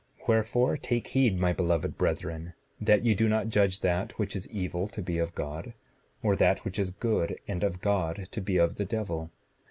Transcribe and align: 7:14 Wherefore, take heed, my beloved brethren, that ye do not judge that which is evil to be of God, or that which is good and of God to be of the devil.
7:14 0.21 0.27
Wherefore, 0.29 0.77
take 0.77 1.07
heed, 1.09 1.37
my 1.39 1.53
beloved 1.53 1.95
brethren, 1.95 2.53
that 2.79 3.05
ye 3.05 3.13
do 3.13 3.29
not 3.29 3.49
judge 3.49 3.81
that 3.81 4.17
which 4.17 4.35
is 4.35 4.49
evil 4.49 4.87
to 4.87 4.99
be 4.99 5.19
of 5.19 5.35
God, 5.35 5.73
or 6.23 6.35
that 6.35 6.65
which 6.65 6.79
is 6.79 6.89
good 6.89 7.37
and 7.47 7.63
of 7.63 7.81
God 7.81 8.27
to 8.31 8.41
be 8.41 8.57
of 8.57 8.77
the 8.77 8.85
devil. 8.85 9.29